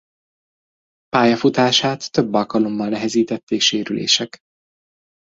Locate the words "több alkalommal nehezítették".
2.11-3.61